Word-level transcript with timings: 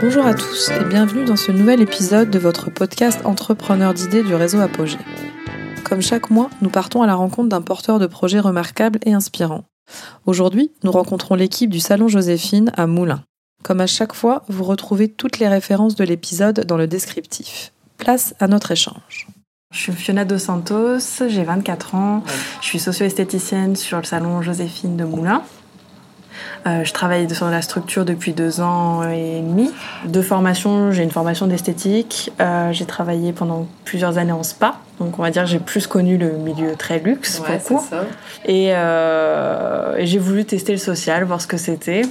Bonjour 0.00 0.26
à 0.26 0.34
tous 0.34 0.70
et 0.70 0.84
bienvenue 0.84 1.24
dans 1.24 1.36
ce 1.36 1.52
nouvel 1.52 1.82
épisode 1.82 2.30
de 2.30 2.38
votre 2.38 2.70
podcast 2.70 3.20
Entrepreneur 3.24 3.92
d'idées 3.92 4.22
du 4.22 4.34
réseau 4.34 4.60
Apogée. 4.60 4.98
Comme 5.84 6.00
chaque 6.00 6.30
mois, 6.30 6.48
nous 6.62 6.70
partons 6.70 7.02
à 7.02 7.06
la 7.06 7.14
rencontre 7.14 7.50
d'un 7.50 7.60
porteur 7.60 7.98
de 7.98 8.06
projets 8.06 8.40
remarquable 8.40 8.98
et 9.04 9.12
inspirant. 9.12 9.64
Aujourd'hui, 10.24 10.72
nous 10.84 10.92
rencontrons 10.92 11.34
l'équipe 11.34 11.70
du 11.70 11.80
Salon 11.80 12.08
Joséphine 12.08 12.72
à 12.76 12.86
Moulins. 12.86 13.24
Comme 13.62 13.80
à 13.80 13.86
chaque 13.86 14.14
fois, 14.14 14.44
vous 14.48 14.64
retrouvez 14.64 15.08
toutes 15.08 15.38
les 15.38 15.48
références 15.48 15.94
de 15.94 16.04
l'épisode 16.04 16.64
dans 16.66 16.76
le 16.76 16.86
descriptif. 16.86 17.72
Place 17.98 18.34
à 18.40 18.48
notre 18.48 18.70
échange. 18.70 19.28
Je 19.70 19.78
suis 19.78 19.92
Fiona 19.92 20.24
Dos 20.24 20.38
Santos, 20.38 21.28
j'ai 21.28 21.44
24 21.44 21.94
ans, 21.94 22.24
je 22.60 22.66
suis 22.66 22.78
socio-esthéticienne 22.78 23.76
sur 23.76 23.98
le 23.98 24.04
salon 24.04 24.42
Joséphine 24.42 24.96
de 24.96 25.04
Moulins. 25.04 25.42
Euh, 26.66 26.84
je 26.84 26.92
travaille 26.92 27.28
sur 27.34 27.50
la 27.50 27.62
structure 27.62 28.04
depuis 28.04 28.32
deux 28.32 28.60
ans 28.60 29.02
et 29.08 29.40
demi. 29.40 29.70
De 30.06 30.22
formation, 30.22 30.92
j'ai 30.92 31.02
une 31.02 31.10
formation 31.10 31.46
d'esthétique. 31.46 32.32
Euh, 32.40 32.72
j'ai 32.72 32.84
travaillé 32.84 33.32
pendant 33.32 33.66
plusieurs 33.84 34.18
années 34.18 34.32
en 34.32 34.42
spa. 34.42 34.76
Donc 35.00 35.18
on 35.18 35.22
va 35.22 35.30
dire 35.30 35.42
que 35.42 35.48
j'ai 35.48 35.58
plus 35.58 35.86
connu 35.86 36.16
le 36.16 36.32
milieu 36.32 36.76
très 36.76 37.00
luxe 37.00 37.40
ouais, 37.40 37.58
pour 37.58 37.80
ça. 37.80 38.04
Et, 38.44 38.70
euh, 38.72 39.96
et 39.96 40.06
j'ai 40.06 40.18
voulu 40.18 40.44
tester 40.44 40.72
le 40.72 40.78
social, 40.78 41.24
voir 41.24 41.40
ce 41.40 41.46
que 41.46 41.56
c'était. 41.56 42.02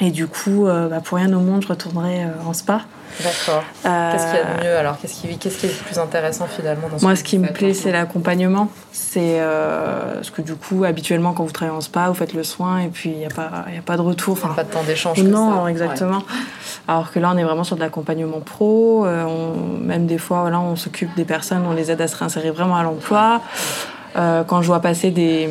Et 0.00 0.10
du 0.10 0.26
coup, 0.28 0.66
euh, 0.66 0.88
bah, 0.88 1.00
pour 1.02 1.18
rien 1.18 1.32
au 1.32 1.40
monde, 1.40 1.62
je 1.62 1.68
retournerai 1.68 2.22
euh, 2.24 2.28
en 2.48 2.52
spa. 2.52 2.82
D'accord. 3.20 3.64
Euh, 3.84 4.12
Qu'est-ce 4.12 4.26
qu'il 4.26 4.34
y 4.36 4.38
a 4.38 4.44
de 4.58 4.64
mieux 4.64 4.76
alors? 4.76 4.96
Qu'est-ce 5.00 5.14
qui, 5.20 5.26
est 5.26 5.62
le 5.64 5.84
plus 5.84 5.98
intéressant 5.98 6.46
finalement 6.46 6.88
dans 6.88 6.98
Moi, 7.02 7.12
que 7.14 7.18
ce 7.18 7.24
qui 7.24 7.38
me 7.38 7.48
plaît, 7.48 7.74
c'est 7.74 7.90
l'accompagnement. 7.90 8.70
C'est 8.92 9.38
euh, 9.40 10.14
parce 10.14 10.30
que 10.30 10.40
du 10.42 10.54
coup, 10.54 10.84
habituellement, 10.84 11.32
quand 11.32 11.42
vous 11.44 11.50
travaillez 11.50 11.76
en 11.76 11.80
spa, 11.80 12.06
vous 12.08 12.14
faites 12.14 12.32
le 12.34 12.44
soin 12.44 12.78
et 12.78 12.88
puis 12.88 13.10
il 13.10 13.18
n'y 13.18 13.24
a, 13.26 13.30
pas- 13.30 13.64
y 13.74 13.78
a 13.78 13.82
pas 13.82 13.96
de 13.96 14.02
retour. 14.02 14.38
A 14.44 14.54
pas 14.54 14.62
de 14.62 14.70
temps 14.70 14.84
d'échange. 14.84 15.20
non, 15.24 15.64
ça. 15.64 15.70
exactement. 15.70 16.22
Alors 16.86 17.10
que 17.10 17.18
là, 17.18 17.32
on 17.34 17.38
est 17.38 17.42
vraiment 17.44 17.64
sur 17.64 17.74
de 17.74 17.80
l'accompagnement 17.80 18.38
pro. 18.40 19.04
euh, 19.04 19.24
on- 19.24 19.78
même 19.84 20.06
des 20.06 20.18
fois, 20.18 20.42
voilà, 20.42 20.60
on 20.60 20.76
s'occupe 20.76 21.12
des 21.16 21.24
personnes, 21.24 21.64
on 21.68 21.72
les 21.72 21.90
aide 21.90 22.00
à 22.00 22.06
se 22.06 22.16
réinsérer 22.16 22.50
vraiment 22.52 22.76
à 22.76 22.84
l'emploi. 22.84 23.40
Euh, 24.16 24.44
quand 24.44 24.62
je 24.62 24.66
vois 24.66 24.80
passer 24.80 25.10
des, 25.10 25.48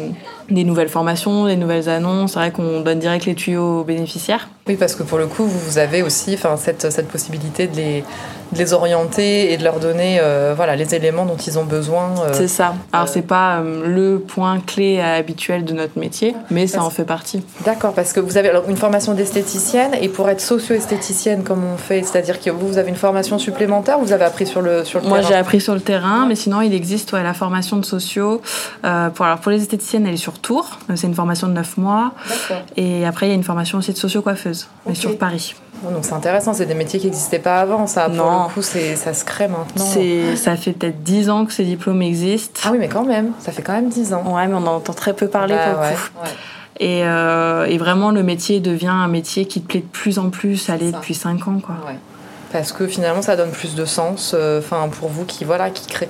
nouvelles 0.50 0.90
formations, 0.90 1.46
des 1.46 1.56
nouvelles 1.56 1.90
annonces, 1.90 2.34
c'est 2.34 2.40
vrai 2.40 2.52
qu'on 2.52 2.82
donne 2.82 3.00
direct 3.00 3.26
les 3.26 3.36
tuyaux 3.36 3.82
aux 3.82 3.84
bénéficiaires. 3.84 4.50
Oui, 4.68 4.76
parce 4.76 4.96
que 4.96 5.04
pour 5.04 5.18
le 5.18 5.28
coup, 5.28 5.46
vous 5.46 5.78
avez 5.78 6.02
aussi 6.02 6.38
cette 6.58 7.08
possibilité 7.08 7.68
de 7.68 7.76
les, 7.76 8.04
de 8.52 8.58
les 8.58 8.74
orienter 8.74 9.52
et 9.52 9.58
de 9.58 9.64
leur 9.64 9.80
donner 9.80 10.20
euh, 10.22 10.54
voilà, 10.56 10.76
les 10.76 10.96
éléments 10.96 11.26
dont 11.26 11.36
ils 11.36 11.60
ont 11.60 11.64
besoin. 11.66 12.14
euh, 12.20 12.30
C'est 12.34 12.48
ça. 12.48 12.76
Alors, 12.94 13.08
euh, 13.08 13.10
c'est 13.12 13.22
pas 13.22 13.62
le 13.62 14.20
point 14.20 14.60
clé 14.60 15.00
habituel 15.00 15.66
de 15.66 15.74
notre 15.74 16.00
métier, 16.00 16.36
mais 16.50 16.68
ça 16.68 16.84
en 16.84 16.90
fait 16.90 17.04
partie. 17.04 17.44
D'accord, 17.66 17.94
parce 17.94 18.14
que 18.14 18.20
vous 18.20 18.38
avez 18.38 18.50
alors 18.50 18.64
une 18.70 18.78
formation 18.78 19.14
d'esthéticienne 19.14 19.92
et 20.00 20.10
pour 20.10 20.30
être 20.30 20.42
socio-esthéticienne 20.42 21.44
comme 21.44 21.64
on 21.64 21.78
fait, 21.78 22.04
c'est-à-dire 22.04 22.40
que 22.40 22.50
vous, 22.50 22.68
vous 22.68 22.78
avez 22.78 22.90
une 22.90 22.96
formation 22.96 23.40
supplémentaire, 23.40 24.00
vous 24.00 24.14
avez 24.14 24.26
appris 24.26 24.46
sur 24.46 24.62
le, 24.62 24.84
sur 24.84 25.02
le 25.02 25.08
Moi, 25.08 25.22
j'ai 25.22 25.30
terrain 25.30 25.40
appris 25.40 25.62
sur 25.62 25.74
le 25.74 25.82
terrain, 25.82 26.26
mais 26.28 26.36
sinon, 26.36 26.62
il 26.62 26.74
existe 26.74 27.12
ouais, 27.14 27.24
la 27.24 27.34
formation 27.34 27.78
de 27.78 27.86
sociaux. 27.86 28.42
Pour, 28.82 29.26
alors, 29.26 29.40
pour 29.40 29.52
les 29.52 29.62
esthéticiennes, 29.62 30.06
elle 30.08 30.14
est 30.14 30.18
sur 30.18 30.40
Tours. 30.40 30.80
C'est 30.96 31.08
une 31.08 31.16
formation 31.16 31.48
de 31.48 31.54
9 31.54 31.78
mois. 31.78 32.12
Et 32.76 33.06
après, 33.06 33.28
il 33.28 33.30
y 33.30 33.32
a 33.34 33.36
une 33.36 33.44
formation 33.44 33.78
aussi 33.78 33.94
de 33.94 33.98
socio-coiffeuse, 33.98 34.68
mais 34.86 34.96
sur 34.96 35.18
Paris. 35.18 35.56
Donc 35.84 36.04
c'est 36.04 36.14
intéressant, 36.14 36.54
c'est 36.54 36.66
des 36.66 36.74
métiers 36.74 37.00
qui 37.00 37.06
n'existaient 37.08 37.40
pas 37.40 37.60
avant, 37.62 37.88
ça. 37.88 38.06
Pour 38.06 38.16
Non. 38.16 38.44
le 38.48 38.54
coup, 38.54 38.62
c'est, 38.62 38.96
ça 38.96 39.14
se 39.14 39.24
crée 39.26 39.48
maintenant. 39.48 39.86
Ça 40.36 40.56
fait 40.58 40.74
peut-être 40.74 41.04
10 41.04 41.30
ans 41.30 41.46
que 41.46 41.54
ces 41.54 41.64
diplômes 41.66 42.02
existent. 42.02 42.62
Ah 42.66 42.70
oui, 42.72 42.78
mais 42.80 42.88
quand 42.88 43.06
même, 43.06 43.32
ça 43.40 43.52
fait 43.52 43.62
quand 43.62 43.74
même 43.74 43.90
10 43.90 44.14
ans. 44.14 44.24
Ouais, 44.36 44.48
mais 44.48 44.54
on 44.54 44.58
en 44.68 44.76
entend 44.78 44.94
très 44.94 45.14
peu 45.14 45.28
parler 45.28 45.56
Bah 45.56 45.72
pour 45.72 45.82
le 45.82 45.88
ouais, 45.88 45.94
coup. 45.96 46.24
ouais. 46.24 46.30
Et, 46.80 47.04
euh, 47.06 47.66
et 47.66 47.78
vraiment, 47.78 48.12
le 48.12 48.22
métier 48.24 48.60
devient 48.60 48.88
un 48.88 49.08
métier 49.08 49.46
qui 49.48 49.62
te 49.62 49.68
plaît 49.68 49.80
de 49.80 49.86
plus 49.86 50.20
en 50.20 50.30
plus, 50.30 50.70
aller 50.70 50.92
ça. 50.92 50.98
depuis 50.98 51.16
5 51.16 51.48
ans. 51.48 51.60
Quoi. 51.64 51.76
Ouais. 51.88 51.98
Parce 52.52 52.72
que 52.72 52.88
finalement, 52.88 53.22
ça 53.22 53.36
donne 53.36 53.52
plus 53.52 53.76
de 53.76 53.86
sens. 53.86 54.34
euh, 54.34 54.60
Enfin, 54.60 54.88
pour 54.90 55.10
vous 55.10 55.26
qui 55.26 55.44
voilà, 55.44 55.70
qui 55.70 55.86
crée. 55.88 56.08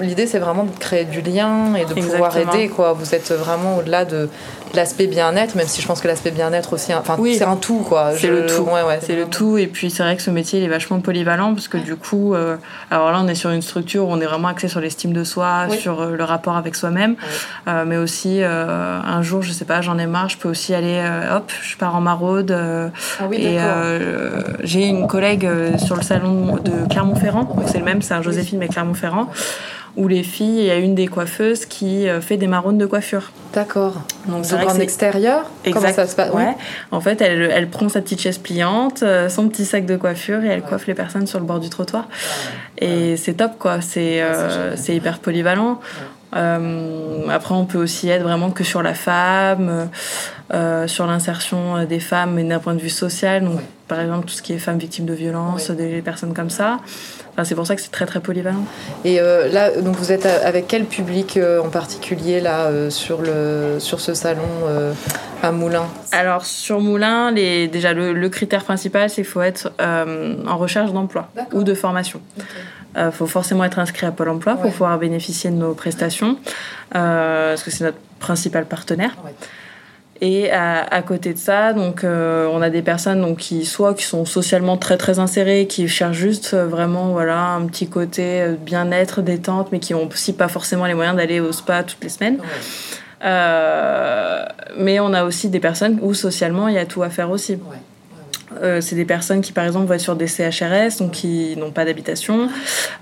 L'idée, 0.00 0.26
c'est 0.26 0.38
vraiment 0.40 0.64
de 0.64 0.76
créer 0.78 1.04
du 1.04 1.20
lien 1.20 1.74
et 1.76 1.84
de 1.84 1.94
pouvoir 1.94 2.36
aider. 2.36 2.68
Quoi. 2.68 2.92
Vous 2.92 3.14
êtes 3.14 3.30
vraiment 3.32 3.76
au-delà 3.78 4.04
de, 4.04 4.28
de 4.72 4.76
l'aspect 4.76 5.06
bien-être, 5.06 5.54
même 5.54 5.66
si 5.68 5.80
je 5.80 5.86
pense 5.86 6.00
que 6.00 6.08
l'aspect 6.08 6.30
bien-être 6.32 6.72
aussi. 6.72 6.92
Enfin, 6.94 7.16
Oui. 7.18 7.36
c'est 7.38 7.44
un 7.44 7.56
tout, 7.56 7.84
quoi. 7.88 8.10
C'est 8.16 8.28
le 8.28 8.46
tout. 8.46 8.62
Ouais, 8.62 8.82
ouais, 8.82 8.98
c'est 9.00 9.14
le 9.16 9.26
tout. 9.26 9.58
Et 9.58 9.66
puis 9.68 9.90
c'est 9.90 10.02
vrai 10.02 10.16
que 10.16 10.22
ce 10.22 10.30
métier 10.30 10.58
il 10.58 10.64
est 10.64 10.68
vachement 10.68 11.00
polyvalent 11.00 11.54
parce 11.54 11.68
que 11.68 11.78
du 11.78 11.94
coup, 11.96 12.34
euh, 12.34 12.56
alors 12.90 13.12
là 13.12 13.18
on 13.22 13.28
est 13.28 13.34
sur 13.36 13.50
une 13.50 13.62
structure 13.62 14.06
où 14.08 14.12
on 14.12 14.20
est 14.20 14.26
vraiment 14.26 14.48
axé 14.48 14.66
sur 14.68 14.80
l'estime 14.80 15.12
de 15.12 15.22
soi, 15.24 15.66
Oui. 15.70 15.78
sur 15.78 16.00
euh, 16.02 16.16
le 16.16 16.24
rapport 16.24 16.56
avec 16.56 16.74
soi-même, 16.74 17.14
Euh, 17.68 17.84
mais 17.86 17.96
aussi 17.96 18.40
un 18.42 19.22
jour, 19.22 19.42
je 19.42 19.52
sais 19.52 19.64
pas, 19.64 19.80
j'en 19.82 19.98
ai 19.98 20.06
marre, 20.06 20.28
je 20.30 20.36
peux 20.38 20.48
aussi 20.48 20.74
aller, 20.74 21.02
hop, 21.34 21.50
je 21.62 21.76
pars 21.76 21.94
en 21.94 22.00
maraude. 22.00 22.50
Ah 22.50 23.24
oui, 23.28 23.36
et 23.36 23.58
j'ai 24.64 24.86
une 24.86 25.06
collègue 25.06 25.27
euh, 25.36 25.76
sur 25.78 25.96
le 25.96 26.02
salon 26.02 26.56
de 26.56 26.88
Clermont-Ferrand, 26.88 27.56
c'est 27.66 27.78
le 27.78 27.84
même, 27.84 28.02
c'est 28.02 28.14
un 28.14 28.22
Joséphine 28.22 28.58
mais 28.58 28.68
Clermont-Ferrand. 28.68 29.28
Où 29.96 30.06
les 30.06 30.22
filles, 30.22 30.58
il 30.60 30.64
y 30.66 30.70
a 30.70 30.76
une 30.76 30.94
des 30.94 31.08
coiffeuses 31.08 31.66
qui 31.66 32.08
euh, 32.08 32.20
fait 32.20 32.36
des 32.36 32.46
maraudes 32.46 32.78
de 32.78 32.86
coiffure. 32.86 33.32
D'accord. 33.52 33.94
Donc 34.28 34.44
c'est 34.44 34.54
en 34.54 34.78
extérieur? 34.78 35.50
Comment 35.64 35.76
Exact. 35.76 35.94
ça 35.96 36.06
se 36.06 36.14
passe? 36.14 36.30
Ouais. 36.32 36.54
En 36.92 37.00
fait, 37.00 37.20
elle, 37.20 37.50
elle 37.52 37.68
prend 37.68 37.88
sa 37.88 38.00
petite 38.00 38.20
chaise 38.20 38.38
pliante, 38.38 39.02
euh, 39.02 39.28
son 39.28 39.48
petit 39.48 39.64
sac 39.64 39.86
de 39.86 39.96
coiffure 39.96 40.44
et 40.44 40.48
elle 40.48 40.62
coiffe 40.62 40.86
les 40.86 40.94
personnes 40.94 41.26
sur 41.26 41.40
le 41.40 41.46
bord 41.46 41.58
du 41.58 41.68
trottoir. 41.68 42.06
Et 42.76 43.16
c'est 43.16 43.34
top, 43.34 43.58
quoi. 43.58 43.80
C'est 43.80 44.20
euh, 44.22 44.76
hyper 44.86 45.18
polyvalent. 45.18 45.80
Euh, 46.36 47.26
après, 47.28 47.54
on 47.54 47.64
peut 47.64 47.78
aussi 47.78 48.08
être 48.08 48.22
vraiment 48.22 48.50
que 48.50 48.62
sur 48.62 48.82
la 48.82 48.94
femme, 48.94 49.88
euh, 50.54 50.86
sur 50.86 51.06
l'insertion 51.06 51.84
des 51.86 52.00
femmes, 52.00 52.34
mais 52.34 52.44
d'un 52.44 52.60
point 52.60 52.74
de 52.74 52.80
vue 52.80 52.88
social. 52.90 53.42
Donc. 53.42 53.58
Par 53.88 54.00
exemple, 54.00 54.26
tout 54.26 54.34
ce 54.34 54.42
qui 54.42 54.52
est 54.52 54.58
femmes 54.58 54.78
victimes 54.78 55.06
de 55.06 55.14
violences, 55.14 55.70
des 55.70 56.02
personnes 56.02 56.34
comme 56.34 56.50
ça. 56.50 56.78
Enfin, 57.32 57.44
c'est 57.44 57.54
pour 57.54 57.66
ça 57.66 57.74
que 57.76 57.80
c'est 57.82 57.90
très 57.90 58.06
très 58.06 58.20
polyvalent. 58.20 58.64
Et 59.04 59.20
euh, 59.20 59.48
là, 59.48 59.70
donc 59.80 59.96
vous 59.96 60.12
êtes 60.12 60.26
avec 60.26 60.66
quel 60.68 60.84
public 60.84 61.36
euh, 61.36 61.60
en 61.62 61.68
particulier 61.68 62.40
là 62.40 62.66
euh, 62.66 62.90
sur 62.90 63.22
le 63.22 63.76
sur 63.78 64.00
ce 64.00 64.12
salon 64.14 64.42
euh, 64.66 64.92
à 65.42 65.50
Moulins? 65.52 65.86
Alors 66.12 66.44
sur 66.44 66.80
Moulin, 66.80 67.30
les, 67.30 67.68
déjà 67.68 67.92
le, 67.94 68.12
le 68.12 68.28
critère 68.28 68.64
principal, 68.64 69.08
c'est 69.08 69.16
qu'il 69.16 69.24
faut 69.24 69.42
être 69.42 69.72
euh, 69.80 70.36
en 70.46 70.56
recherche 70.58 70.92
d'emploi 70.92 71.28
ou 71.52 71.62
de 71.64 71.74
formation. 71.74 72.20
Il 72.96 73.12
faut 73.12 73.26
forcément 73.26 73.62
être 73.62 73.78
inscrit 73.78 74.06
à 74.06 74.10
Pôle 74.10 74.30
Emploi 74.30 74.54
Ouais. 74.54 74.62
pour 74.62 74.70
pouvoir 74.72 74.98
bénéficier 74.98 75.50
de 75.50 75.54
nos 75.56 75.72
prestations, 75.74 76.36
euh, 76.96 77.50
parce 77.52 77.62
que 77.62 77.70
c'est 77.70 77.84
notre 77.84 77.98
principal 78.18 78.64
partenaire. 78.64 79.16
Ouais. 79.24 79.30
Et 80.20 80.50
à, 80.50 80.82
à 80.82 81.02
côté 81.02 81.32
de 81.32 81.38
ça, 81.38 81.72
donc 81.72 82.02
euh, 82.02 82.48
on 82.52 82.60
a 82.60 82.70
des 82.70 82.82
personnes 82.82 83.20
donc 83.20 83.38
qui 83.38 83.64
soit 83.64 83.94
qui 83.94 84.04
sont 84.04 84.24
socialement 84.24 84.76
très 84.76 84.96
très 84.96 85.20
insérées, 85.20 85.68
qui 85.68 85.86
cherchent 85.86 86.16
juste 86.16 86.54
euh, 86.54 86.66
vraiment 86.66 87.12
voilà 87.12 87.40
un 87.50 87.66
petit 87.66 87.88
côté 87.88 88.42
euh, 88.42 88.54
bien-être, 88.60 89.22
détente, 89.22 89.70
mais 89.70 89.78
qui 89.78 89.94
ont 89.94 90.08
aussi 90.08 90.32
pas 90.32 90.48
forcément 90.48 90.86
les 90.86 90.94
moyens 90.94 91.16
d'aller 91.16 91.38
au 91.38 91.52
spa 91.52 91.84
toutes 91.84 92.02
les 92.02 92.08
semaines. 92.08 92.38
Euh, 93.24 94.44
mais 94.76 94.98
on 94.98 95.12
a 95.12 95.22
aussi 95.22 95.48
des 95.50 95.60
personnes 95.60 95.98
où 96.02 96.14
socialement 96.14 96.66
il 96.66 96.74
y 96.74 96.78
a 96.78 96.86
tout 96.86 97.04
à 97.04 97.10
faire 97.10 97.30
aussi. 97.30 97.58
Euh, 98.62 98.80
c'est 98.80 98.96
des 98.96 99.04
personnes 99.04 99.40
qui, 99.40 99.52
par 99.52 99.64
exemple, 99.64 99.86
vont 99.86 99.94
être 99.94 100.00
sur 100.00 100.16
des 100.16 100.26
CHRS, 100.26 100.98
donc 100.98 101.12
qui 101.12 101.56
n'ont 101.56 101.70
pas 101.70 101.84
d'habitation. 101.84 102.48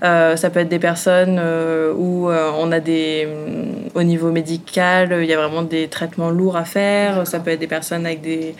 Euh, 0.03 0.35
ça 0.35 0.49
peut 0.49 0.59
être 0.59 0.69
des 0.69 0.79
personnes 0.79 1.37
euh, 1.39 1.93
où 1.93 2.29
on 2.29 2.71
a 2.71 2.79
des, 2.79 3.27
hum, 3.27 3.89
au 3.95 4.03
niveau 4.03 4.31
médical, 4.31 5.17
il 5.21 5.27
y 5.27 5.33
a 5.33 5.37
vraiment 5.37 5.63
des 5.63 5.87
traitements 5.87 6.29
lourds 6.29 6.57
à 6.57 6.65
faire. 6.65 7.25
Ça 7.27 7.39
peut 7.39 7.51
être 7.51 7.59
des 7.59 7.67
personnes 7.67 8.05
avec 8.05 8.21
des, 8.21 8.55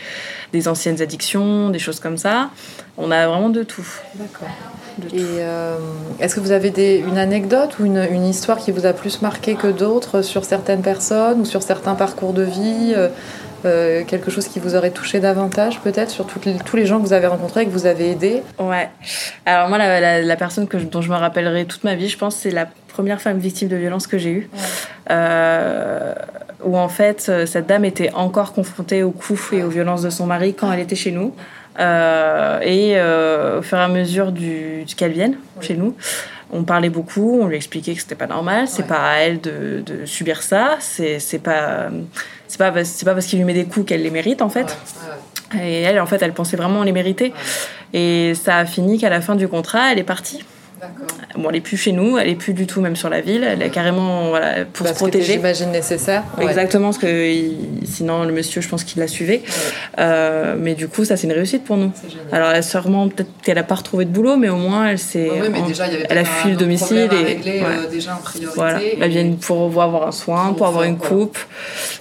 des 0.53 0.67
anciennes 0.67 1.01
addictions, 1.01 1.69
des 1.69 1.79
choses 1.79 1.99
comme 1.99 2.17
ça. 2.17 2.49
On 2.97 3.11
a 3.11 3.27
vraiment 3.27 3.49
de 3.49 3.63
tout. 3.63 3.87
D'accord. 4.15 4.49
Et 5.13 5.21
euh, 5.21 5.77
est-ce 6.19 6.35
que 6.35 6.39
vous 6.39 6.51
avez 6.51 6.71
des, 6.71 7.03
une 7.07 7.19
anecdote 7.19 7.77
ou 7.79 7.85
une, 7.85 8.03
une 8.11 8.25
histoire 8.25 8.57
qui 8.57 8.71
vous 8.71 8.87
a 8.87 8.93
plus 8.93 9.21
marqué 9.21 9.53
que 9.53 9.67
d'autres 9.67 10.23
sur 10.23 10.43
certaines 10.43 10.81
personnes 10.81 11.41
ou 11.41 11.45
sur 11.45 11.61
certains 11.61 11.93
parcours 11.93 12.33
de 12.33 12.41
vie 12.41 12.95
euh, 13.67 14.03
quelque 14.05 14.31
chose 14.31 14.47
qui 14.47 14.59
vous 14.59 14.75
aurait 14.75 14.91
touché 14.91 15.19
davantage 15.19 15.79
peut-être 15.81 16.09
sur 16.09 16.25
les- 16.45 16.57
tous 16.65 16.75
les 16.77 16.85
gens 16.85 16.97
que 16.99 17.03
vous 17.05 17.13
avez 17.13 17.27
rencontrés 17.27 17.61
et 17.61 17.65
que 17.65 17.71
vous 17.71 17.85
avez 17.85 18.11
aidés 18.11 18.41
Ouais. 18.59 18.89
Alors 19.45 19.69
moi, 19.69 19.77
la, 19.77 19.99
la- 19.99 20.21
la 20.21 20.35
personne 20.35 20.67
que 20.67 20.77
dont 20.77 21.01
je 21.01 21.09
me 21.11 21.15
rappellerai 21.15 21.65
toute 21.65 21.83
ma 21.83 21.95
vie, 21.95 22.09
je 22.09 22.17
pense, 22.17 22.35
c'est 22.35 22.51
la 22.51 22.67
première 22.87 23.21
femme 23.21 23.37
victime 23.37 23.67
de 23.67 23.75
violence 23.75 24.07
que 24.07 24.17
j'ai 24.17 24.31
eue. 24.31 24.49
Euh, 25.11 26.13
où 26.63 26.77
en 26.77 26.89
fait, 26.89 27.27
euh, 27.29 27.45
cette 27.45 27.67
dame 27.67 27.85
était 27.85 28.11
encore 28.13 28.53
confrontée 28.53 29.03
aux 29.03 29.11
coups 29.11 29.53
et 29.53 29.63
aux 29.63 29.69
violences 29.69 30.01
de 30.01 30.09
son 30.09 30.25
mari 30.25 30.53
quand 30.53 30.71
elle 30.71 30.79
était 30.79 30.95
chez 30.95 31.11
nous. 31.11 31.33
Euh, 31.79 32.59
et 32.61 32.99
au 33.59 33.61
fur 33.61 33.77
et 33.77 33.81
à 33.81 33.87
mesure 33.87 34.31
du, 34.31 34.83
du 34.83 34.95
qu'elle 34.95 35.11
vienne 35.11 35.35
chez 35.61 35.75
nous, 35.75 35.95
on 36.51 36.63
parlait 36.63 36.89
beaucoup, 36.89 37.39
on 37.41 37.45
lui 37.47 37.55
expliquait 37.55 37.93
que 37.93 38.01
c'était 38.01 38.15
pas 38.15 38.25
normal, 38.25 38.67
c'est 38.67 38.81
Ouais. 38.81 38.87
pas 38.87 39.11
à 39.11 39.15
elle 39.17 39.39
de, 39.41 39.83
de 39.85 40.05
subir 40.05 40.41
ça, 40.41 40.77
c'est 40.79 41.19
c'est 41.19 41.37
pas 41.39 41.89
c'est 42.47 42.57
pas 42.57 42.83
c'est 42.83 43.05
pas 43.05 43.13
parce 43.13 43.25
qu'il 43.25 43.39
lui 43.39 43.45
met 43.45 43.53
des 43.53 43.65
coups 43.65 43.85
qu'elle 43.85 44.03
les 44.03 44.11
mérite 44.11 44.41
en 44.41 44.49
fait. 44.49 44.77
Et 45.55 45.81
elle, 45.81 45.99
en 45.99 46.05
fait, 46.05 46.21
elle 46.21 46.33
pensait 46.33 46.57
vraiment 46.57 46.83
les 46.83 46.91
mériter. 46.91 47.33
Et 47.93 48.33
ça 48.35 48.57
a 48.57 48.65
fini 48.65 48.99
qu'à 48.99 49.09
la 49.09 49.21
fin 49.21 49.35
du 49.35 49.47
contrat, 49.47 49.91
elle 49.91 49.99
est 49.99 50.03
partie. 50.03 50.43
Bon, 51.35 51.49
elle 51.49 51.57
est 51.57 51.61
plus 51.61 51.77
chez 51.77 51.91
nous, 51.91 52.17
elle 52.17 52.29
est 52.29 52.35
plus 52.35 52.53
du 52.53 52.67
tout 52.67 52.81
même 52.81 52.95
sur 52.95 53.09
la 53.09 53.21
ville, 53.21 53.43
elle 53.43 53.61
est 53.61 53.69
carrément 53.69 54.29
voilà, 54.29 54.65
pour 54.65 54.87
se 54.87 54.93
protéger. 54.93 55.33
J'imagine 55.33 55.71
nécessaire. 55.71 56.23
Exactement, 56.39 56.87
parce 56.87 56.97
que 56.97 57.33
sinon 57.83 58.23
le 58.23 58.31
monsieur, 58.31 58.61
je 58.61 58.69
pense 58.69 58.83
qu'il 58.83 58.99
la 58.99 59.07
suivait. 59.07 59.41
Euh, 59.99 60.55
mais 60.57 60.75
du 60.75 60.87
coup, 60.87 61.05
ça 61.05 61.17
c'est 61.17 61.27
une 61.27 61.33
réussite 61.33 61.63
pour 61.63 61.77
nous. 61.77 61.91
Alors, 62.31 62.51
elle, 62.51 62.63
sûrement, 62.63 63.07
peut-être 63.07 63.29
qu'elle 63.43 63.55
n'a 63.55 63.63
pas 63.63 63.75
retrouvé 63.75 64.05
de 64.05 64.11
boulot, 64.11 64.37
mais 64.37 64.49
au 64.49 64.55
moins 64.55 64.87
elle 64.87 64.99
s'est. 64.99 65.29
elle 66.09 66.17
a 66.17 66.25
fui 66.25 66.51
le 66.51 66.57
domicile 66.57 67.09
et. 67.11 67.23
Régler, 67.23 67.61
euh, 67.63 67.89
déjà 67.89 68.15
en 68.15 68.19
priorité. 68.19 68.53
Voilà, 68.55 68.79
elle 69.01 69.09
vient 69.09 69.31
pour 69.39 69.63
avoir 69.63 70.07
un 70.07 70.11
soin, 70.11 70.53
pour, 70.53 70.67
avoir 70.67 70.83
une 70.83 70.97
coupe. 70.97 71.37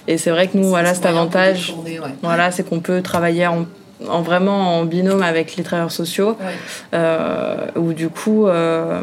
Et 0.07 0.17
c'est 0.17 0.29
vrai 0.31 0.47
que 0.47 0.57
nous, 0.57 0.69
voilà, 0.69 0.93
cet 0.93 1.05
avantage, 1.05 1.75
voilà, 2.21 2.51
c'est 2.51 2.67
qu'on 2.67 2.79
peut 2.79 3.01
travailler 3.01 3.47
en 3.47 3.65
en 4.07 4.21
vraiment 4.21 4.79
en 4.79 4.85
binôme 4.85 5.23
avec 5.23 5.55
les 5.55 5.63
travailleurs 5.63 5.91
sociaux, 5.91 6.37
euh, 6.93 7.67
où 7.75 7.93
du 7.93 8.09
coup, 8.09 8.47
euh, 8.47 9.01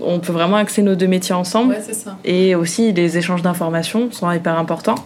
on 0.00 0.18
peut 0.18 0.32
vraiment 0.32 0.56
axer 0.56 0.82
nos 0.82 0.94
deux 0.94 1.06
métiers 1.06 1.34
ensemble. 1.34 1.76
Et 2.24 2.54
aussi, 2.54 2.92
les 2.92 3.18
échanges 3.18 3.42
d'informations 3.42 4.10
sont 4.10 4.30
hyper 4.30 4.58
importants. 4.58 4.96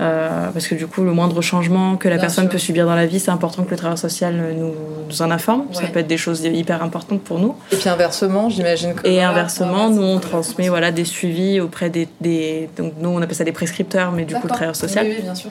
Euh, 0.00 0.48
parce 0.52 0.66
que 0.66 0.74
du 0.74 0.88
coup, 0.88 1.02
le 1.04 1.12
moindre 1.12 1.40
changement 1.40 1.96
que 1.96 2.08
la 2.08 2.18
personne 2.18 2.48
peut 2.48 2.58
subir 2.58 2.84
dans 2.84 2.96
la 2.96 3.06
vie, 3.06 3.20
c'est 3.20 3.30
important 3.30 3.62
que 3.62 3.70
le 3.70 3.76
travailleur 3.76 3.98
social 3.98 4.34
nous, 4.56 4.74
nous 5.08 5.22
en 5.22 5.30
informe. 5.30 5.66
Ça 5.72 5.82
peut 5.86 6.00
être 6.00 6.08
des 6.08 6.16
choses 6.16 6.42
hyper 6.44 6.82
importantes 6.82 7.22
pour 7.22 7.38
nous. 7.38 7.54
Et 7.70 7.76
puis 7.76 7.88
inversement, 7.88 8.48
j'imagine 8.48 8.94
que. 8.94 9.06
Et 9.06 9.22
inversement, 9.22 9.90
nous, 9.90 10.02
on 10.02 10.18
transmet 10.18 10.68
voilà, 10.68 10.90
des 10.90 11.04
suivis 11.04 11.60
auprès 11.60 11.90
des, 11.90 12.08
des, 12.20 12.68
Donc, 12.76 12.94
nous, 13.00 13.10
on 13.10 13.22
appelle 13.22 13.36
ça 13.36 13.44
des 13.44 13.52
prescripteurs, 13.52 14.10
mais 14.10 14.24
du 14.24 14.34
coup, 14.34 14.42
le 14.44 14.48
travailleur 14.48 14.76
social. 14.76 15.06
Oui, 15.06 15.22
bien 15.22 15.34
sûr. 15.36 15.50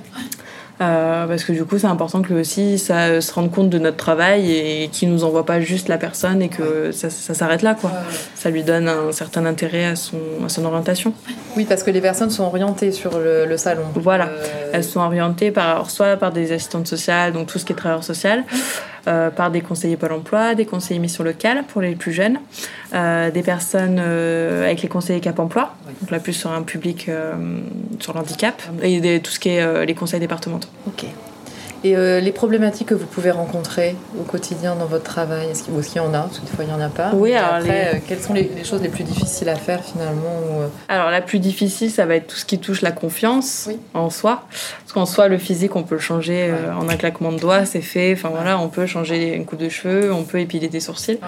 Euh, 0.81 1.27
parce 1.27 1.43
que 1.43 1.51
du 1.51 1.65
coup, 1.65 1.77
c'est 1.77 1.87
important 1.87 2.21
que 2.21 2.33
lui 2.33 2.41
aussi 2.41 2.79
ça 2.79 3.21
se 3.21 3.33
rende 3.33 3.51
compte 3.51 3.69
de 3.69 3.77
notre 3.77 3.97
travail 3.97 4.51
et 4.51 4.89
qu'il 4.91 5.11
nous 5.11 5.23
envoie 5.23 5.45
pas 5.45 5.61
juste 5.61 5.87
la 5.87 5.97
personne 5.97 6.41
et 6.41 6.49
que 6.49 6.91
ça, 6.91 7.09
s'arrête 7.09 7.61
là. 7.61 7.75
Quoi. 7.75 7.91
Ça 8.35 8.49
lui 8.49 8.63
donne 8.63 8.87
un 8.87 9.11
certain 9.11 9.45
intérêt 9.45 9.85
à 9.85 9.95
son, 9.95 10.17
à 10.43 10.49
son 10.49 10.65
orientation. 10.65 11.13
Oui, 11.55 11.65
parce 11.65 11.83
que 11.83 11.91
les 11.91 12.01
personnes 12.01 12.31
sont 12.31 12.43
orientées 12.43 12.91
sur 12.91 13.19
le, 13.19 13.55
salon. 13.57 13.83
Voilà, 13.95 14.25
euh, 14.25 14.71
elles 14.73 14.83
sont 14.83 14.99
orientées 14.99 15.51
par, 15.51 15.89
soit 15.91 16.17
par 16.17 16.31
des 16.31 16.51
assistantes 16.51 16.87
sociales, 16.87 17.33
donc 17.33 17.47
tout 17.47 17.59
ce 17.59 17.65
qui 17.65 17.73
est 17.73 17.75
travailleur 17.75 18.03
social, 18.03 18.43
euh, 19.07 19.29
par 19.29 19.51
des 19.51 19.61
conseillers 19.61 19.97
Pôle 19.97 20.13
emploi, 20.13 20.55
des 20.55 20.65
conseillers 20.65 21.00
mission 21.00 21.23
locale 21.23 21.63
pour 21.67 21.81
les 21.81 21.95
plus 21.95 22.13
jeunes, 22.13 22.39
euh, 22.94 23.31
des 23.31 23.44
personnes 23.44 24.00
euh, 24.00 24.63
avec 24.65 24.81
les 24.81 24.88
conseillers 24.88 25.19
Cap 25.19 25.39
emploi, 25.39 25.75
donc 26.01 26.09
là 26.09 26.19
plus 26.19 26.33
sur 26.33 26.51
un 26.51 26.61
public 26.61 27.09
sur 28.00 28.13
l'handicap, 28.13 28.61
et 28.81 29.19
tout 29.19 29.31
ce 29.31 29.39
qui 29.39 29.50
est 29.50 29.85
les 29.85 29.94
conseils 29.94 30.19
départementaux. 30.19 30.69
Ok. 30.88 31.05
Et 31.83 31.97
euh, 31.97 32.21
les 32.21 32.31
problématiques 32.31 32.88
que 32.89 32.94
vous 32.94 33.06
pouvez 33.06 33.31
rencontrer 33.31 33.95
au 34.19 34.24
quotidien 34.24 34.75
dans 34.75 34.85
votre 34.85 35.03
travail, 35.03 35.50
est-ce 35.50 35.63
qu'il 35.63 35.97
y 35.97 36.00
en 36.00 36.13
a? 36.13 36.21
Parce 36.21 36.39
que 36.39 36.45
des 36.45 36.51
fois, 36.51 36.63
il 36.63 36.68
n'y 36.68 36.74
en 36.74 36.80
a 36.80 36.89
pas. 36.89 37.12
Oui, 37.13 37.33
alors 37.33 37.56
après, 37.56 37.95
euh, 37.95 37.97
quelles 38.07 38.21
sont 38.21 38.33
les, 38.33 38.50
choses 38.63 38.81
les 38.81 38.89
plus 38.89 39.03
difficiles 39.03 39.50
à 39.50 39.56
faire 39.56 39.83
finalement 39.83 40.62
euh? 40.62 40.68
Alors, 40.88 41.12
la 41.12 41.21
plus 41.21 41.39
difficile, 41.39 41.91
ça 41.91 42.06
va 42.06 42.15
être 42.15 42.27
tout 42.27 42.38
ce 42.38 42.45
qui 42.45 42.59
touche 42.59 42.81
la 42.81 42.91
confiance 42.91 43.69
en 43.94 44.09
soi. 44.09 44.45
Parce 44.80 44.94
qu'en 44.94 45.06
soi, 45.06 45.27
le 45.27 45.38
physique, 45.38 45.75
on 45.75 45.83
peut 45.83 45.95
le 45.95 46.01
changer 46.01 46.53
en 46.80 46.88
un 46.88 46.95
claquement 46.95 47.31
de 47.31 47.39
doigts, 47.39 47.65
c'est 47.65 47.81
fait. 47.81 48.13
Enfin 48.13 48.29
voilà, 48.29 48.59
on 48.59 48.69
peut 48.69 48.86
changer 48.86 49.36
une 49.36 49.45
coupe 49.45 49.59
de 49.59 49.69
cheveux, 49.69 50.13
on 50.13 50.24
peut 50.24 50.39
épiler 50.39 50.69
des 50.69 50.79
sourcils 50.79 51.19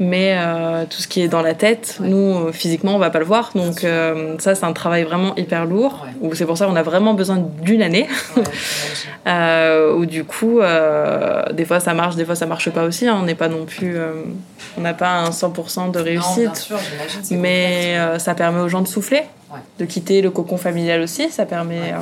mais 0.00 0.36
euh, 0.38 0.84
tout 0.88 0.98
ce 0.98 1.08
qui 1.08 1.22
est 1.22 1.28
dans 1.28 1.42
la 1.42 1.54
tête, 1.54 1.98
nous, 2.00 2.52
physiquement, 2.52 2.94
on 2.94 2.98
va 2.98 3.10
pas 3.10 3.18
le 3.18 3.24
voir. 3.24 3.50
Donc 3.54 3.82
euh, 3.82 4.36
ça, 4.38 4.54
c'est 4.54 4.64
un 4.64 4.72
travail 4.72 5.02
vraiment 5.02 5.34
hyper 5.36 5.64
lourd. 5.64 6.06
C'est 6.34 6.46
pour 6.46 6.56
ça 6.56 6.66
qu'on 6.66 6.76
a 6.76 6.82
vraiment 6.82 7.14
besoin 7.14 7.44
d'une 7.62 7.82
année. 7.82 8.06
euh, 9.26 9.94
où 9.94 10.06
du 10.06 10.24
coup, 10.24 10.60
euh, 10.60 11.44
des 11.52 11.64
fois 11.64 11.80
ça 11.80 11.94
marche, 11.94 12.14
des 12.14 12.24
fois 12.24 12.36
ça 12.36 12.46
marche 12.46 12.70
pas 12.70 12.84
aussi. 12.84 13.08
Hein. 13.08 13.16
On 13.20 13.24
n'est 13.24 13.34
pas 13.34 13.48
non 13.48 13.64
plus... 13.64 13.96
on 14.76 14.80
n'a 14.80 14.94
pas 14.94 15.10
un 15.10 15.30
100% 15.30 15.90
de 15.90 15.98
réussite. 15.98 16.68
mais 17.30 17.96
ça 18.18 18.34
permet 18.34 18.60
aux 18.60 18.68
gens 18.68 18.82
de 18.82 18.88
souffler, 18.88 19.22
de 19.78 19.84
quitter 19.84 20.22
le 20.22 20.30
cocon 20.30 20.56
familial 20.56 21.00
aussi. 21.00 21.30
Ça 21.30 21.46
permet 21.46 21.94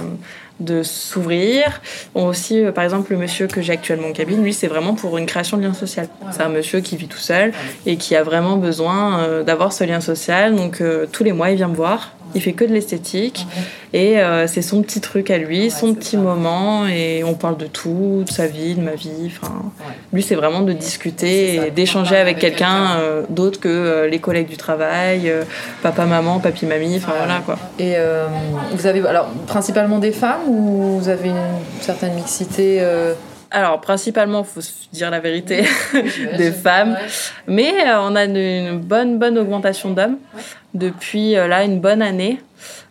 de 0.60 0.82
s'ouvrir. 0.82 1.80
Aussi, 2.14 2.64
euh, 2.64 2.72
par 2.72 2.84
exemple, 2.84 3.12
le 3.12 3.18
monsieur 3.18 3.46
que 3.46 3.60
j'ai 3.60 3.72
actuellement 3.72 4.08
en 4.08 4.12
cabine, 4.12 4.42
lui, 4.42 4.54
c'est 4.54 4.68
vraiment 4.68 4.94
pour 4.94 5.18
une 5.18 5.26
création 5.26 5.56
de 5.56 5.62
lien 5.62 5.74
social. 5.74 6.08
C'est 6.30 6.42
un 6.42 6.48
monsieur 6.48 6.80
qui 6.80 6.96
vit 6.96 7.08
tout 7.08 7.18
seul 7.18 7.52
et 7.84 7.96
qui 7.96 8.16
a 8.16 8.22
vraiment 8.22 8.56
besoin 8.56 9.20
euh, 9.20 9.42
d'avoir 9.42 9.72
ce 9.72 9.84
lien 9.84 10.00
social. 10.00 10.54
Donc, 10.54 10.80
euh, 10.80 11.06
tous 11.10 11.24
les 11.24 11.32
mois, 11.32 11.50
il 11.50 11.56
vient 11.56 11.68
me 11.68 11.76
voir 11.76 12.15
il 12.34 12.42
fait 12.42 12.52
que 12.52 12.64
de 12.64 12.72
l'esthétique 12.72 13.46
et 13.92 14.18
euh, 14.18 14.46
c'est 14.46 14.62
son 14.62 14.82
petit 14.82 15.00
truc 15.00 15.30
à 15.30 15.38
lui, 15.38 15.70
son 15.70 15.94
petit 15.94 16.16
moment 16.16 16.86
et 16.86 17.24
on 17.24 17.34
parle 17.34 17.56
de 17.56 17.66
tout, 17.66 18.24
de 18.26 18.30
sa 18.30 18.46
vie, 18.46 18.74
de 18.74 18.82
ma 18.82 18.94
vie. 18.94 19.26
Enfin, 19.26 19.54
lui 20.12 20.22
c'est 20.22 20.34
vraiment 20.34 20.60
de 20.60 20.72
discuter 20.72 21.54
et 21.66 21.70
d'échanger 21.70 22.16
avec 22.16 22.38
quelqu'un 22.38 22.98
euh, 22.98 23.22
d'autre 23.28 23.60
que 23.60 23.68
euh, 23.68 24.08
les 24.08 24.18
collègues 24.18 24.48
du 24.48 24.56
travail, 24.56 25.32
papa, 25.82 26.04
maman, 26.04 26.38
papy, 26.40 26.66
mamie. 26.66 26.96
Enfin 26.96 27.12
voilà 27.16 27.40
quoi. 27.44 27.58
Et 27.78 27.94
vous 28.72 28.86
avez 28.86 29.06
alors 29.06 29.28
principalement 29.46 29.98
des 29.98 30.12
femmes 30.12 30.48
ou 30.48 30.98
vous 30.98 31.08
avez 31.08 31.30
une 31.30 31.80
certaine 31.80 32.14
mixité 32.14 32.82
alors, 33.50 33.80
principalement, 33.80 34.40
il 34.40 34.44
faut 34.44 34.60
se 34.60 34.72
dire 34.92 35.10
la 35.10 35.20
vérité, 35.20 35.64
des 36.36 36.52
femmes. 36.52 36.96
Mais 37.46 37.72
on 37.98 38.16
a 38.16 38.24
une, 38.24 38.80
bonne, 38.80 39.18
bonne 39.18 39.38
augmentation 39.38 39.90
d'hommes 39.90 40.18
depuis 40.74 41.36
euh, 41.36 41.48
là 41.48 41.64
une 41.64 41.80
bonne 41.80 42.02
année. 42.02 42.40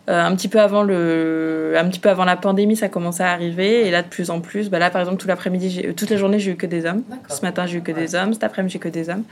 Euh, 0.08 0.24
un 0.24 0.36
petit 0.36 0.46
peu 0.46 0.60
avant 0.60 0.84
le 0.84 1.74
un 1.76 1.84
petit 1.88 1.98
peu 1.98 2.08
avant 2.08 2.24
la 2.24 2.36
pandémie 2.36 2.76
ça 2.76 2.88
commençait 2.88 3.24
à 3.24 3.32
arriver. 3.32 3.86
Et 3.86 3.90
là 3.90 4.02
de 4.02 4.08
plus 4.08 4.30
en 4.30 4.40
plus 4.40 4.70
bah 4.70 4.78
là 4.78 4.88
par 4.88 5.00
exemple 5.00 5.20
tout 5.20 5.26
l'après-midi 5.26 5.94
toute 5.96 6.10
la 6.10 6.16
journée 6.16 6.38
j'ai 6.38 6.52
eu 6.52 6.56
que 6.56 6.66
des 6.66 6.86
hommes. 6.86 7.02
Ce 7.28 7.42
matin 7.42 7.66
j'ai 7.66 7.78
eu 7.78 7.82
que 7.82 7.92
des 7.92 8.14
hommes. 8.14 8.32
Cet 8.32 8.44
après-midi 8.44 8.74
j'ai 8.74 8.78
que 8.78 8.88
des 8.88 9.10
hommes. 9.10 9.24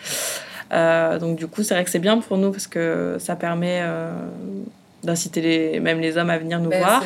Euh, 0.72 1.18
donc 1.20 1.36
du 1.36 1.46
coup 1.46 1.62
c'est 1.62 1.74
vrai 1.74 1.84
que 1.84 1.90
c'est 1.90 2.00
bien 2.00 2.18
pour 2.18 2.38
nous 2.38 2.50
parce 2.50 2.66
que 2.66 3.16
ça 3.20 3.36
permet 3.36 3.82
d'inciter 5.04 5.40
les, 5.40 5.80
même 5.80 6.00
les 6.00 6.16
hommes 6.16 6.30
à 6.30 6.38
venir 6.38 6.58
nous 6.58 6.70
ben, 6.70 6.78
voir 6.78 7.02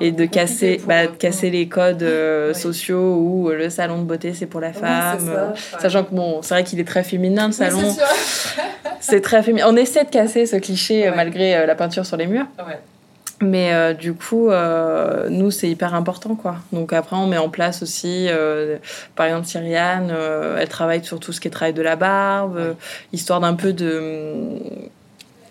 et 0.00 0.12
de 0.12 0.24
casser, 0.26 0.80
bah, 0.86 1.06
casser 1.06 1.50
les 1.50 1.68
codes 1.68 2.02
euh, 2.02 2.54
sociaux 2.54 3.16
où 3.16 3.50
euh, 3.50 3.56
le 3.56 3.70
salon 3.70 3.98
de 3.98 4.04
beauté 4.04 4.34
c'est 4.34 4.46
pour 4.46 4.60
la 4.60 4.72
femme. 4.72 5.54
Sachant 5.80 6.04
que 6.04 6.14
bon, 6.14 6.42
c'est 6.42 6.54
vrai 6.54 6.64
qu'il 6.64 6.80
est 6.80 6.84
très 6.84 7.04
féminin 7.04 7.46
le 7.46 7.52
salon. 7.52 7.94
c'est 9.00 9.20
très 9.20 9.42
féminin. 9.42 9.66
On 9.68 9.76
essaie 9.76 10.04
de 10.04 10.10
casser 10.10 10.46
ce 10.46 10.56
cliché 10.56 11.08
euh, 11.08 11.12
malgré 11.14 11.66
la 11.66 11.74
peinture 11.74 12.04
sur 12.04 12.16
les 12.16 12.26
murs. 12.26 12.46
Mais 13.42 13.92
du 13.92 14.14
coup, 14.14 14.48
nous, 15.28 15.50
c'est 15.50 15.68
hyper 15.68 15.94
important, 15.94 16.36
quoi. 16.36 16.56
Donc 16.72 16.94
après, 16.94 17.16
on 17.16 17.26
met 17.26 17.36
en 17.36 17.50
place 17.50 17.82
aussi, 17.82 18.28
par 19.14 19.26
exemple, 19.26 19.46
Cyriane, 19.46 20.10
elle 20.58 20.68
travaille 20.68 21.04
sur 21.04 21.20
tout 21.20 21.34
ce 21.34 21.40
qui 21.42 21.48
est 21.48 21.50
travail 21.50 21.74
de 21.74 21.82
la 21.82 21.96
barbe, 21.96 22.74
histoire 23.12 23.40
d'un 23.40 23.52
peu 23.52 23.74
de 23.74 24.58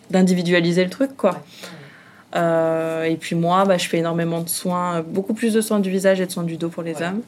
d'individualiser 0.09 0.83
le 0.83 0.89
truc, 0.89 1.15
quoi. 1.17 1.41
Euh, 2.35 3.03
et 3.03 3.15
puis 3.15 3.35
moi, 3.35 3.63
bah, 3.63 3.77
je 3.77 3.87
fais 3.87 3.99
énormément 3.99 4.41
de 4.41 4.49
soins, 4.49 5.01
beaucoup 5.01 5.33
plus 5.33 5.53
de 5.53 5.61
soins 5.61 5.79
du 5.79 5.89
visage 5.89 6.19
et 6.19 6.25
de 6.25 6.31
soins 6.31 6.43
du 6.43 6.57
dos 6.57 6.67
pour 6.69 6.83
les 6.83 7.01
hommes. 7.01 7.21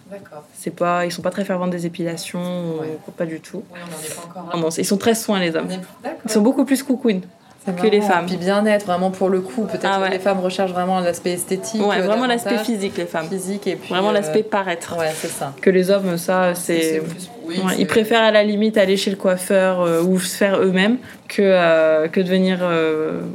C'est 0.54 0.76
pas, 0.76 1.06
ils 1.06 1.12
sont 1.12 1.22
pas 1.22 1.32
très 1.32 1.46
fervents 1.46 1.68
des 1.68 1.86
épilations, 1.86 2.76
pas 3.16 3.26
du 3.26 3.40
tout. 3.40 3.64
ils 4.78 4.86
sont 4.86 4.98
très 4.98 5.16
soins 5.16 5.40
les 5.40 5.56
hommes. 5.56 5.70
Ils 6.26 6.32
sont 6.32 6.42
beaucoup 6.42 6.66
plus 6.66 6.84
cocoon 6.84 7.22
que 7.76 7.88
les 7.88 8.02
femmes. 8.02 8.26
Puis 8.26 8.38
bien-être, 8.38 8.86
vraiment 8.86 9.12
pour 9.12 9.30
le 9.30 9.42
coup. 9.42 9.64
Peut-être 9.64 9.86
ah 9.86 10.08
que 10.08 10.12
les 10.12 10.20
femmes 10.20 10.40
recherchent 10.40 10.72
vraiment 10.72 11.00
l'aspect 11.00 11.34
esthétique. 11.34 11.86
Ouais, 11.86 12.02
vraiment 12.02 12.26
l'aspect 12.26 12.58
physique, 12.60 12.98
les 12.98 13.06
femmes. 13.06 13.28
Physique 13.28 13.68
et 13.68 13.76
puis. 13.76 13.90
Vraiment 13.90 14.12
l'aspect 14.12 14.40
euh, 14.40 14.50
paraître. 14.50 14.98
Ouais, 14.98 15.12
c'est 15.16 15.30
ça. 15.30 15.54
Que 15.62 15.70
les 15.70 15.90
hommes, 15.90 16.18
ça, 16.18 16.56
c'est. 16.56 17.02
ils 17.78 17.88
préfèrent 17.88 18.24
à 18.24 18.32
la 18.32 18.44
limite 18.44 18.78
aller 18.78 18.98
chez 18.98 19.10
le 19.10 19.18
coiffeur 19.18 19.82
euh, 19.82 20.02
ou 20.02 20.20
se 20.20 20.36
faire 20.36 20.60
eux-mêmes 20.60 20.98
que, 21.28 21.42
euh, 21.42 22.08
que 22.08 22.20
de 22.22 22.30
venir 22.30 22.60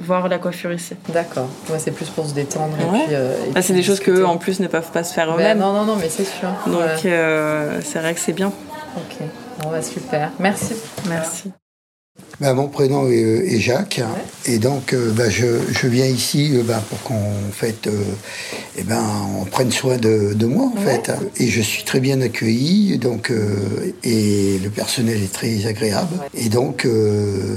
voir 0.00 0.28
la 0.28 0.38
coiffure 0.38 0.72
ici. 0.72 0.94
D'accord. 1.08 1.48
Ouais, 1.70 1.78
c'est 1.78 1.92
plus 1.92 2.08
pour 2.08 2.26
se 2.26 2.34
détendre. 2.34 2.76
Ah, 3.54 3.62
c'est 3.62 3.74
des 3.74 3.82
choses 3.82 4.00
qu'eux, 4.00 4.24
en 4.24 4.36
plus, 4.38 4.60
ne 4.60 4.68
peuvent 4.68 4.90
pas 4.92 5.04
se 5.04 5.12
faire 5.12 5.28
ben 5.28 5.34
eux-mêmes. 5.34 5.58
non, 5.58 5.72
non, 5.72 5.84
non, 5.84 5.96
mais 5.96 6.08
c'est 6.08 6.24
sûr. 6.24 6.48
Donc, 6.66 6.82
c'est 7.00 7.98
vrai 7.98 8.14
que 8.14 8.20
c'est 8.20 8.32
bien. 8.32 8.52
Ok. 8.96 9.26
Bon, 9.62 9.70
bah, 9.70 9.82
super. 9.82 10.30
Merci. 10.38 10.74
Merci. 11.08 11.52
Bah, 12.42 12.54
mon 12.54 12.66
prénom 12.66 13.08
est, 13.08 13.60
Jacques. 13.60 14.00
Et 14.46 14.58
donc, 14.58 14.94
euh, 14.94 15.12
bah, 15.12 15.30
je, 15.30 15.46
je, 15.70 15.86
viens 15.86 16.06
ici 16.06 16.50
euh, 16.56 16.64
bah, 16.64 16.82
pour 16.90 17.00
qu'on 17.04 17.52
fait, 17.52 17.86
euh, 17.86 18.02
eh 18.76 18.82
ben, 18.82 19.00
on 19.40 19.44
prenne 19.44 19.70
soin 19.70 19.96
de, 19.96 20.34
de 20.34 20.46
moi, 20.46 20.64
en 20.76 20.80
fait. 20.80 21.12
Et 21.36 21.46
je 21.46 21.62
suis 21.62 21.84
très 21.84 22.00
bien 22.00 22.20
accueilli. 22.20 22.98
Donc, 22.98 23.32
et 24.02 24.58
le 24.58 24.70
personnel 24.70 25.22
est 25.22 25.32
très 25.32 25.66
agréable. 25.66 26.16
Et 26.34 26.48
donc, 26.48 26.84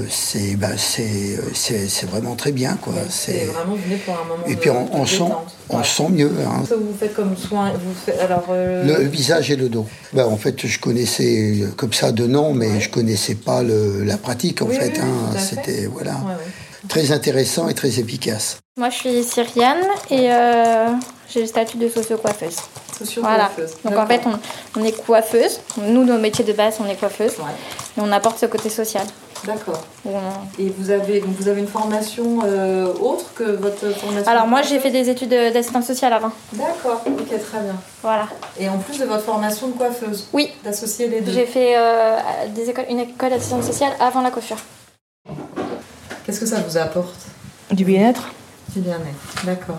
c'est 0.08 0.54
bah, 0.54 0.76
c'est 0.78 2.06
vraiment 2.06 2.36
très 2.36 2.52
bien. 2.52 2.78
Quoi. 2.80 2.94
C'est 3.10 3.46
vraiment 3.46 3.74
venu 3.74 3.96
pour 3.96 4.14
un 4.14 4.28
moment 4.28 4.46
Et 4.46 4.54
puis, 4.54 4.70
on, 4.70 4.88
on 4.94 5.04
sent, 5.04 5.32
on 5.68 5.82
sent 5.82 6.08
mieux. 6.10 6.30
Hein. 6.46 6.62
vous 6.70 6.94
faites 6.98 7.14
comme 7.14 7.36
soin 7.36 7.72
vous 7.72 7.94
faites, 7.94 8.20
alors, 8.20 8.46
le, 8.50 9.04
visage 9.04 9.50
et 9.50 9.56
le 9.56 9.68
dos. 9.68 9.86
Bah, 10.12 10.26
en 10.28 10.36
fait, 10.36 10.66
je 10.66 10.78
connaissais 10.78 11.64
comme 11.76 11.92
ça 11.92 12.12
de 12.12 12.26
nom, 12.26 12.54
mais 12.54 12.80
je 12.80 12.90
connaissais 12.90 13.34
pas 13.34 13.62
le, 13.62 14.04
la 14.04 14.16
pratique. 14.16 14.62
En 14.62 14.68
fait, 14.68 14.98
hein. 15.00 15.38
c'était 15.38 15.86
voilà, 15.86 16.16
très 16.88 17.12
intéressant 17.12 17.68
et 17.68 17.74
très 17.74 17.98
efficace. 17.98 18.58
Moi, 18.78 18.90
je 18.90 18.96
suis 18.96 19.24
syrienne 19.24 19.84
et 20.10 20.30
euh, 20.30 20.88
j'ai 21.28 21.40
le 21.40 21.46
statut 21.46 21.78
de 21.78 21.88
socio-coiffeuse. 21.88 22.56
Voilà. 23.18 23.50
Donc 23.84 23.96
en 23.96 24.06
fait, 24.06 24.22
on, 24.76 24.84
est 24.84 25.04
coiffeuse. 25.04 25.60
Nous, 25.80 26.04
nos 26.04 26.18
métiers 26.18 26.44
de 26.44 26.52
base, 26.52 26.76
on 26.80 26.88
est 26.88 26.96
coiffeuse. 26.96 27.32
Et 27.32 28.00
on 28.00 28.10
apporte 28.12 28.38
ce 28.38 28.46
côté 28.46 28.68
social. 28.68 29.06
D'accord. 29.44 29.82
Et 30.58 30.72
vous 30.78 30.90
avez, 30.90 31.20
donc 31.20 31.30
vous 31.38 31.48
avez 31.48 31.60
une 31.60 31.66
formation 31.68 32.40
euh, 32.44 32.86
autre 33.00 33.32
que 33.34 33.44
votre 33.44 33.90
formation 33.96 34.30
Alors 34.30 34.46
moi 34.46 34.62
j'ai 34.62 34.78
fait 34.78 34.90
des 34.90 35.08
études 35.10 35.28
de- 35.28 35.52
d'assistante 35.52 35.84
sociale 35.84 36.12
avant. 36.12 36.30
D'accord, 36.52 37.02
ok, 37.06 37.28
très 37.28 37.60
bien. 37.60 37.74
Voilà. 38.02 38.28
Et 38.58 38.68
en 38.68 38.78
plus 38.78 38.98
de 38.98 39.04
votre 39.04 39.22
formation 39.24 39.68
de 39.68 39.72
coiffeuse 39.72 40.28
Oui. 40.32 40.50
D'associer 40.64 41.08
les 41.08 41.20
deux 41.20 41.32
J'ai 41.32 41.46
fait 41.46 41.74
euh, 41.76 42.18
des 42.54 42.70
écoles, 42.70 42.86
une 42.88 43.00
école 43.00 43.30
d'assistante 43.30 43.64
sociale 43.64 43.92
avant 44.00 44.22
la 44.22 44.30
coiffure. 44.30 44.58
Qu'est-ce 46.24 46.40
que 46.40 46.46
ça 46.46 46.60
vous 46.66 46.76
apporte? 46.76 47.14
Du 47.70 47.84
bien-être. 47.84 48.28
Du 48.74 48.80
bien-être. 48.80 49.44
D'accord. 49.44 49.78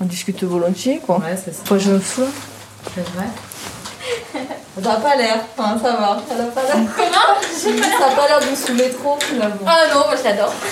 On 0.00 0.04
discute 0.06 0.42
volontiers, 0.42 0.98
quoi. 1.04 1.18
Ouais, 1.18 1.36
c'est 1.36 1.52
ça. 1.54 1.60
Après, 1.62 1.78
je 1.78 1.92
me 1.92 1.98
fous. 2.00 2.22
C'est 2.94 3.08
vrai. 3.10 3.26
Ça 4.82 4.88
n'a 4.90 4.96
pas 4.96 5.16
l'air, 5.16 5.38
enfin, 5.56 5.78
ça 5.82 5.92
va. 5.92 6.18
Ça 6.28 6.34
n'a 6.36 6.44
pas 6.50 6.62
l'air. 6.62 6.74
Comment 6.96 7.48
Ça 7.52 8.08
n'a 8.08 8.14
pas 8.16 8.26
l'air 8.28 8.40
de 8.40 8.46
vous 8.46 8.56
saouler 8.56 8.90
trop 8.90 9.16
finalement. 9.20 9.54
Ah 9.66 9.82
non, 9.92 10.00
moi 10.00 10.14
je 10.18 10.24
l'adore. 10.24 10.52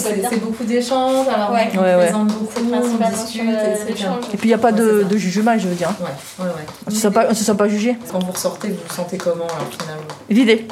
C'est 0.00 0.40
beaucoup 0.40 0.64
d'échanges, 0.64 1.28
alors 1.28 1.52
Ouais. 1.52 1.70
on 1.72 1.78
Ouais, 1.78 1.94
ouais. 1.94 2.04
présente 2.06 2.28
beaucoup, 2.28 2.60
on 2.72 3.10
discute, 3.10 3.42
euh, 3.48 3.74
et 3.74 3.76
c'est 3.76 3.84
bien. 3.84 3.94
l'échange. 3.94 4.24
Et 4.34 4.36
puis, 4.36 4.48
il 4.48 4.50
n'y 4.50 4.54
a 4.54 4.58
pas 4.58 4.72
de, 4.72 5.06
jugement, 5.16 5.56
je 5.56 5.68
veux 5.68 5.74
dire. 5.74 5.90
Ouais, 6.00 6.44
ouais, 6.44 6.50
ouais. 6.50 6.66
On 6.86 6.90
ne 6.90 6.94
se 6.94 7.00
sent 7.00 7.10
pas, 7.10 7.26
on 7.30 7.34
se 7.34 7.44
sent 7.44 7.54
pas 7.54 7.68
jugé. 7.68 7.96
Quand 8.10 8.18
vous 8.22 8.32
ressortez, 8.32 8.68
vous 8.68 8.74
vous 8.86 8.94
sentez 8.94 9.16
comment 9.16 9.44
alors 9.46 9.68
finalement? 9.78 10.02
Vidé. 10.28 10.66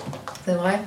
C'est 0.44 0.54
vrai? 0.54 0.80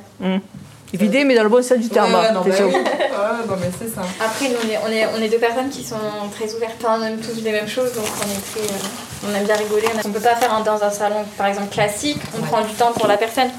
Vidé, 0.94 1.24
mais 1.24 1.36
dans 1.36 1.44
le 1.44 1.50
bon 1.50 1.64
sens 1.64 1.78
du 1.78 1.90
terme. 1.90 2.12
Ouais, 2.14 2.20
ouais, 2.20 2.26
hein. 2.28 2.34
non, 2.34 2.42
C'est 2.44 2.50
bah 2.50 2.56
ça. 2.58 2.66
oui. 2.68 2.74
Ouais, 2.74 3.48
non, 3.48 3.56
mais 3.60 3.70
c'est 3.80 3.94
ça. 3.94 4.02
Après 4.24 4.50
nous 4.50 4.56
on 4.66 4.70
est, 4.70 4.78
on, 4.78 4.88
est, 4.92 5.06
on 5.18 5.22
est 5.22 5.30
deux 5.30 5.38
personnes 5.38 5.70
qui 5.70 5.84
sont 5.84 5.96
très 6.32 6.54
ouvertes. 6.56 6.76
Enfin, 6.84 6.98
on 7.00 7.04
aime 7.06 7.20
tous 7.20 7.42
les 7.44 7.52
mêmes 7.52 7.68
choses 7.68 7.94
donc 7.94 8.06
on 8.06 8.30
est 8.30 8.66
très, 8.66 8.74
euh, 8.74 9.30
on 9.30 9.36
aime 9.36 9.46
bien 9.46 9.56
rigoler. 9.56 9.88
On 10.06 10.10
peut 10.12 10.20
pas 10.20 10.36
faire 10.36 10.54
un- 10.54 10.64
dans 10.64 10.82
un 10.84 10.90
salon 10.90 11.24
par 11.38 11.48
exemple 11.48 11.70
classique. 11.70 12.18
On 12.38 12.42
Ouais. 12.42 12.48
prend 12.48 12.62
du 12.66 12.74
temps 12.74 12.92
pour 12.94 13.08
la 13.08 13.18
personne. 13.18 13.50